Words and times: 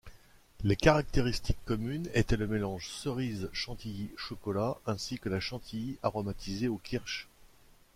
Les 0.63 0.75
caractéristiques 0.75 1.63
communes 1.63 2.09
étaient 2.15 2.35
le 2.35 2.47
mélange 2.47 2.89
cerises-chantilly-chocolat, 2.89 4.79
ainsi 4.87 5.19
que 5.19 5.29
la 5.29 5.39
chantilly 5.39 5.99
aromatisée 6.01 6.69
au 6.69 6.77
kirsch. 6.79 7.27